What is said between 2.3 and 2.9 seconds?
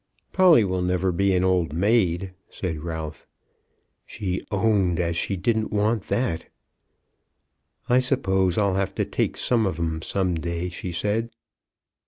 said